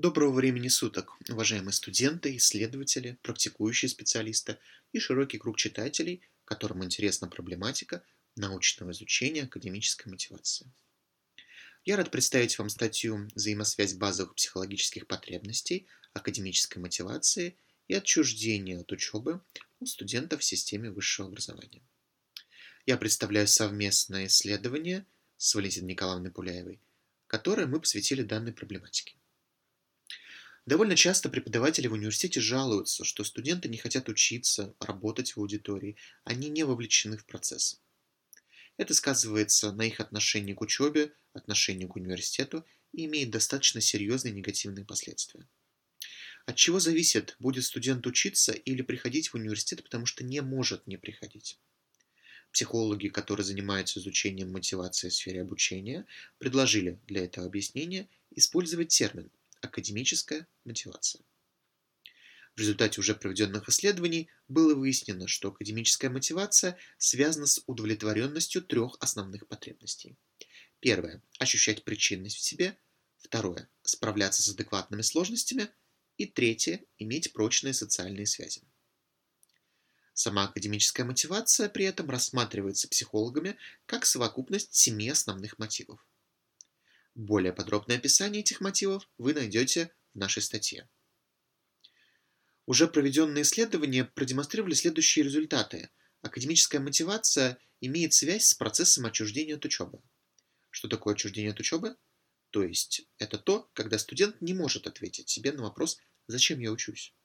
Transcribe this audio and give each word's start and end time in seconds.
Доброго 0.00 0.32
времени 0.32 0.68
суток, 0.68 1.16
уважаемые 1.28 1.72
студенты, 1.72 2.36
исследователи, 2.36 3.18
практикующие 3.22 3.88
специалисты 3.88 4.56
и 4.92 5.00
широкий 5.00 5.38
круг 5.38 5.56
читателей, 5.56 6.22
которым 6.44 6.84
интересна 6.84 7.26
проблематика 7.26 8.04
научного 8.36 8.92
изучения 8.92 9.42
академической 9.42 10.08
мотивации. 10.08 10.70
Я 11.84 11.96
рад 11.96 12.12
представить 12.12 12.56
вам 12.60 12.68
статью 12.68 13.28
«Взаимосвязь 13.34 13.94
базовых 13.94 14.36
психологических 14.36 15.08
потребностей, 15.08 15.88
академической 16.12 16.78
мотивации 16.78 17.56
и 17.88 17.94
отчуждения 17.94 18.78
от 18.78 18.92
учебы 18.92 19.40
у 19.80 19.86
студентов 19.86 20.42
в 20.42 20.44
системе 20.44 20.92
высшего 20.92 21.26
образования». 21.26 21.82
Я 22.86 22.98
представляю 22.98 23.48
совместное 23.48 24.28
исследование 24.28 25.04
с 25.38 25.52
Валентиной 25.56 25.88
Николаевной 25.88 26.30
Пуляевой, 26.30 26.80
которое 27.26 27.66
мы 27.66 27.80
посвятили 27.80 28.22
данной 28.22 28.52
проблематике. 28.52 29.17
Довольно 30.68 30.96
часто 30.96 31.30
преподаватели 31.30 31.86
в 31.86 31.94
университете 31.94 32.42
жалуются, 32.42 33.02
что 33.02 33.24
студенты 33.24 33.70
не 33.70 33.78
хотят 33.78 34.10
учиться, 34.10 34.74
работать 34.80 35.34
в 35.34 35.40
аудитории, 35.40 35.96
они 36.24 36.50
не 36.50 36.62
вовлечены 36.62 37.16
в 37.16 37.24
процесс. 37.24 37.80
Это 38.76 38.92
сказывается 38.92 39.72
на 39.72 39.86
их 39.86 39.98
отношении 39.98 40.52
к 40.52 40.60
учебе, 40.60 41.14
отношении 41.32 41.86
к 41.86 41.96
университету 41.96 42.66
и 42.92 43.06
имеет 43.06 43.30
достаточно 43.30 43.80
серьезные 43.80 44.34
негативные 44.34 44.84
последствия. 44.84 45.48
От 46.44 46.56
чего 46.56 46.80
зависит, 46.80 47.34
будет 47.38 47.64
студент 47.64 48.06
учиться 48.06 48.52
или 48.52 48.82
приходить 48.82 49.28
в 49.28 49.36
университет, 49.36 49.82
потому 49.82 50.04
что 50.04 50.22
не 50.22 50.42
может 50.42 50.86
не 50.86 50.98
приходить. 50.98 51.58
Психологи, 52.52 53.08
которые 53.08 53.46
занимаются 53.46 54.00
изучением 54.00 54.52
мотивации 54.52 55.08
в 55.08 55.14
сфере 55.14 55.40
обучения, 55.40 56.04
предложили 56.36 57.00
для 57.06 57.24
этого 57.24 57.46
объяснения 57.46 58.06
использовать 58.36 58.88
термин 58.88 59.30
академическая 59.60 60.46
мотивация. 60.64 61.22
В 62.58 62.60
результате 62.60 63.00
уже 63.00 63.14
проведенных 63.14 63.68
исследований 63.68 64.28
было 64.48 64.74
выяснено, 64.74 65.28
что 65.28 65.50
академическая 65.50 66.10
мотивация 66.10 66.76
связана 66.96 67.46
с 67.46 67.62
удовлетворенностью 67.66 68.62
трех 68.62 68.96
основных 68.98 69.46
потребностей. 69.46 70.16
Первое– 70.80 71.22
ощущать 71.38 71.84
причинность 71.84 72.36
в 72.36 72.40
себе. 72.40 72.76
Второе– 73.18 73.70
справляться 73.82 74.42
с 74.42 74.48
адекватными 74.48 75.02
сложностями. 75.02 75.70
И 76.16 76.26
третье– 76.26 76.84
иметь 76.98 77.32
прочные 77.32 77.74
социальные 77.74 78.26
связи. 78.26 78.62
Сама 80.12 80.46
академическая 80.46 81.06
мотивация 81.06 81.68
при 81.68 81.84
этом 81.84 82.10
рассматривается 82.10 82.88
психологами 82.88 83.56
как 83.86 84.04
совокупность 84.04 84.74
семи 84.74 85.08
основных 85.08 85.60
мотивов. 85.60 86.04
Более 87.18 87.52
подробное 87.52 87.96
описание 87.96 88.42
этих 88.42 88.60
мотивов 88.60 89.10
вы 89.18 89.34
найдете 89.34 89.92
в 90.14 90.18
нашей 90.18 90.40
статье. 90.40 90.88
Уже 92.64 92.86
проведенные 92.86 93.42
исследования 93.42 94.04
продемонстрировали 94.04 94.74
следующие 94.74 95.24
результаты. 95.24 95.90
Академическая 96.22 96.80
мотивация 96.80 97.58
имеет 97.80 98.12
связь 98.12 98.44
с 98.44 98.54
процессом 98.54 99.04
отчуждения 99.04 99.56
от 99.56 99.64
учебы. 99.64 100.00
Что 100.70 100.86
такое 100.86 101.14
отчуждение 101.14 101.50
от 101.50 101.58
учебы? 101.58 101.96
То 102.50 102.62
есть 102.62 103.08
это 103.18 103.36
то, 103.36 103.68
когда 103.72 103.98
студент 103.98 104.40
не 104.40 104.54
может 104.54 104.86
ответить 104.86 105.28
себе 105.28 105.50
на 105.50 105.64
вопрос 105.64 105.98
«Зачем 106.28 106.60
я 106.60 106.70
учусь?». 106.70 107.16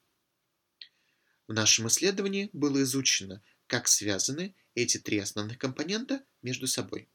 В 1.46 1.52
нашем 1.52 1.86
исследовании 1.86 2.50
было 2.52 2.82
изучено, 2.82 3.44
как 3.68 3.86
связаны 3.86 4.56
эти 4.74 4.98
три 4.98 5.20
основных 5.20 5.58
компонента 5.58 6.24
между 6.42 6.66
собой. 6.66 7.08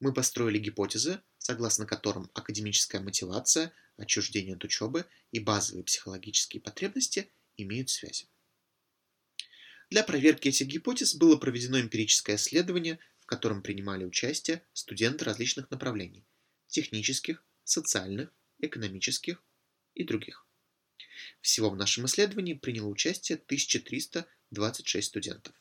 Мы 0.00 0.12
построили 0.12 0.58
гипотезы, 0.58 1.22
согласно 1.46 1.86
которым 1.86 2.28
академическая 2.34 3.00
мотивация, 3.00 3.72
отчуждение 3.96 4.56
от 4.56 4.64
учебы 4.64 5.06
и 5.30 5.38
базовые 5.38 5.84
психологические 5.84 6.60
потребности 6.60 7.30
имеют 7.56 7.88
связь. 7.88 8.26
Для 9.88 10.02
проверки 10.02 10.48
этих 10.48 10.66
гипотез 10.66 11.14
было 11.14 11.36
проведено 11.36 11.80
эмпирическое 11.80 12.34
исследование, 12.34 12.98
в 13.20 13.26
котором 13.26 13.62
принимали 13.62 14.04
участие 14.04 14.64
студенты 14.72 15.24
различных 15.24 15.70
направлений– 15.70 16.24
технических, 16.66 17.44
социальных, 17.62 18.34
экономических 18.58 19.40
и 19.94 20.02
других. 20.02 20.48
Всего 21.42 21.70
в 21.70 21.76
нашем 21.76 22.06
исследовании 22.06 22.54
приняло 22.54 22.88
участие 22.88 23.36
1326 23.36 25.06
студентов. 25.06 25.54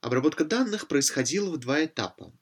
Обработка 0.00 0.44
данных 0.44 0.88
происходила 0.88 1.48
в 1.48 1.58
два 1.58 1.84
этапа 1.84 2.32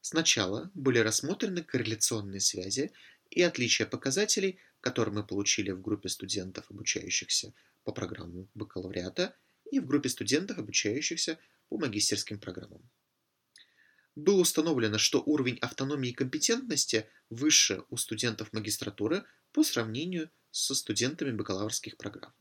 Сначала 0.00 0.70
были 0.74 0.98
рассмотрены 0.98 1.62
корреляционные 1.62 2.40
связи 2.40 2.92
и 3.28 3.42
отличия 3.42 3.86
показателей, 3.86 4.58
которые 4.80 5.14
мы 5.14 5.26
получили 5.26 5.70
в 5.70 5.82
группе 5.82 6.08
студентов, 6.08 6.70
обучающихся 6.70 7.52
по 7.84 7.92
программам 7.92 8.48
бакалавриата, 8.54 9.36
и 9.70 9.78
в 9.78 9.86
группе 9.86 10.08
студентов, 10.08 10.58
обучающихся 10.58 11.38
по 11.68 11.78
магистерским 11.78 12.40
программам. 12.40 12.90
Было 14.16 14.40
установлено, 14.40 14.98
что 14.98 15.22
уровень 15.22 15.58
автономии 15.58 16.10
и 16.10 16.14
компетентности 16.14 17.08
выше 17.28 17.84
у 17.88 17.96
студентов 17.96 18.52
магистратуры 18.52 19.24
по 19.52 19.62
сравнению 19.62 20.30
со 20.50 20.74
студентами 20.74 21.30
бакалаврских 21.30 21.96
программ. 21.96 22.34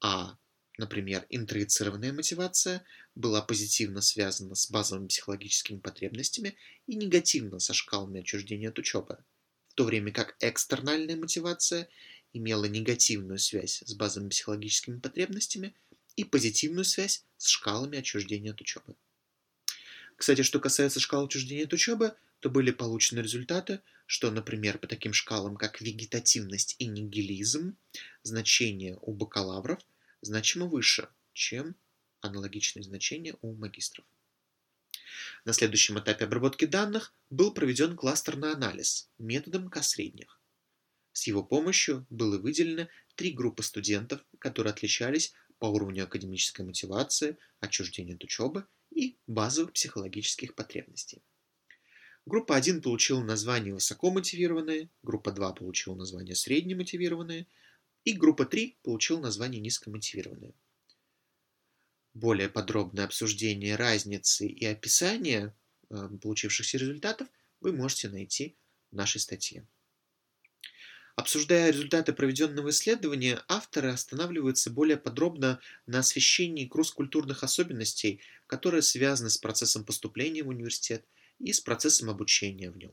А 0.00 0.38
Например, 0.76 1.24
интроицированная 1.28 2.12
мотивация 2.12 2.84
была 3.14 3.40
позитивно 3.42 4.00
связана 4.00 4.56
с 4.56 4.68
базовыми 4.68 5.06
психологическими 5.06 5.78
потребностями 5.78 6.56
и 6.88 6.96
негативно 6.96 7.60
со 7.60 7.72
шкалами 7.72 8.20
отчуждения 8.20 8.70
от 8.70 8.78
учебы, 8.78 9.18
в 9.68 9.74
то 9.74 9.84
время 9.84 10.10
как 10.10 10.34
экстернальная 10.40 11.16
мотивация 11.16 11.88
имела 12.32 12.64
негативную 12.64 13.38
связь 13.38 13.84
с 13.86 13.94
базовыми 13.94 14.30
психологическими 14.30 14.98
потребностями 14.98 15.74
и 16.16 16.24
позитивную 16.24 16.84
связь 16.84 17.24
с 17.36 17.46
шкалами 17.46 18.00
отчуждения 18.00 18.50
от 18.50 18.60
учебы. 18.60 18.96
Кстати, 20.16 20.42
что 20.42 20.58
касается 20.58 20.98
шкал 20.98 21.26
отчуждения 21.26 21.66
от 21.66 21.72
учебы, 21.72 22.16
то 22.40 22.50
были 22.50 22.72
получены 22.72 23.20
результаты, 23.20 23.80
что, 24.06 24.30
например, 24.32 24.78
по 24.78 24.88
таким 24.88 25.12
шкалам, 25.12 25.56
как 25.56 25.80
вегетативность 25.80 26.74
и 26.80 26.86
нигилизм, 26.86 27.76
значения 28.24 28.98
у 29.00 29.12
бакалавров– 29.12 29.78
значимо 30.24 30.66
выше, 30.66 31.08
чем 31.32 31.76
аналогичные 32.20 32.82
значения 32.82 33.36
у 33.42 33.54
магистров. 33.54 34.04
На 35.44 35.52
следующем 35.52 35.98
этапе 35.98 36.24
обработки 36.24 36.64
данных 36.64 37.14
был 37.30 37.52
проведен 37.52 37.96
кластерный 37.96 38.52
анализ 38.52 39.10
методом 39.18 39.68
К-средних. 39.68 40.40
С 41.12 41.26
его 41.26 41.44
помощью 41.44 42.06
было 42.10 42.38
выделено 42.38 42.88
три 43.14 43.30
группы 43.30 43.62
студентов, 43.62 44.24
которые 44.38 44.72
отличались 44.72 45.32
по 45.58 45.66
уровню 45.66 46.04
академической 46.04 46.62
мотивации, 46.62 47.36
отчуждения 47.60 48.16
от 48.16 48.24
учебы 48.24 48.66
и 48.90 49.16
базовых 49.26 49.72
психологических 49.72 50.54
потребностей. 50.54 51.22
Группа 52.26 52.56
1 52.56 52.80
получила 52.80 53.22
название 53.22 53.74
высокомотивированные, 53.74 54.88
группа 55.02 55.30
2 55.30 55.52
получила 55.52 55.94
название 55.94 56.34
среднемотивированные, 56.34 57.46
и 58.04 58.12
группа 58.12 58.44
3 58.44 58.78
получила 58.82 59.20
название 59.20 59.60
низкомотивированная. 59.60 60.54
Более 62.12 62.48
подробное 62.48 63.04
обсуждение 63.04 63.76
разницы 63.76 64.46
и 64.46 64.64
описание 64.66 65.54
э, 65.90 66.08
получившихся 66.22 66.78
результатов 66.78 67.28
вы 67.60 67.72
можете 67.72 68.08
найти 68.08 68.56
в 68.92 68.96
нашей 68.96 69.20
статье. 69.20 69.66
Обсуждая 71.16 71.70
результаты 71.70 72.12
проведенного 72.12 72.70
исследования, 72.70 73.42
авторы 73.46 73.90
останавливаются 73.90 74.70
более 74.70 74.96
подробно 74.96 75.60
на 75.86 76.00
освещении 76.00 76.66
кросс-культурных 76.66 77.44
особенностей, 77.44 78.20
которые 78.46 78.82
связаны 78.82 79.30
с 79.30 79.38
процессом 79.38 79.84
поступления 79.84 80.42
в 80.42 80.48
университет 80.48 81.06
и 81.38 81.52
с 81.52 81.60
процессом 81.60 82.10
обучения 82.10 82.70
в 82.70 82.76
нем. 82.76 82.92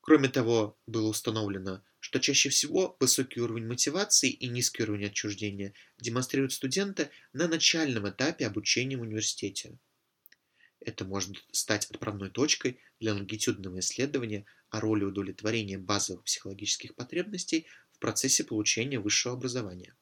Кроме 0.00 0.28
того, 0.28 0.78
было 0.86 1.08
установлено, 1.08 1.82
что 1.98 2.20
чаще 2.20 2.48
всего 2.48 2.96
высокий 3.00 3.40
уровень 3.40 3.66
мотивации 3.66 4.30
и 4.30 4.48
низкий 4.48 4.82
уровень 4.82 5.06
отчуждения 5.06 5.74
демонстрируют 5.98 6.52
студенты 6.52 7.10
на 7.32 7.48
начальном 7.48 8.08
этапе 8.08 8.46
обучения 8.46 8.96
в 8.96 9.02
университете. 9.02 9.78
Это 10.80 11.04
может 11.04 11.36
стать 11.52 11.86
отправной 11.90 12.30
точкой 12.30 12.80
для 13.00 13.12
лонгитюдного 13.12 13.80
исследования 13.80 14.46
о 14.70 14.80
роли 14.80 15.04
удовлетворения 15.04 15.76
базовых 15.76 16.24
психологических 16.24 16.94
потребностей 16.94 17.66
в 17.92 17.98
процессе 17.98 18.44
получения 18.44 18.98
высшего 18.98 19.34
образования. 19.34 19.94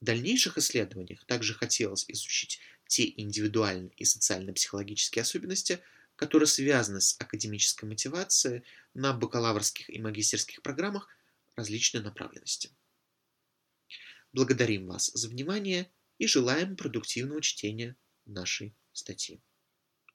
В 0.00 0.04
дальнейших 0.06 0.56
исследованиях 0.56 1.24
также 1.26 1.52
хотелось 1.52 2.06
изучить 2.08 2.60
те 2.86 3.12
индивидуальные 3.16 3.92
и 3.96 4.04
социально-психологические 4.04 5.22
особенности, 5.22 5.80
которые 6.16 6.46
связаны 6.46 7.00
с 7.00 7.16
академической 7.18 7.84
мотивацией 7.86 8.64
на 8.94 9.12
бакалаврских 9.12 9.90
и 9.90 10.00
магистерских 10.00 10.62
программах 10.62 11.08
различной 11.56 12.02
направленности. 12.02 12.70
Благодарим 14.32 14.86
вас 14.86 15.10
за 15.14 15.28
внимание 15.28 15.90
и 16.18 16.26
желаем 16.26 16.76
продуктивного 16.76 17.40
чтения 17.40 17.96
нашей 18.26 18.74
статьи. 18.92 19.40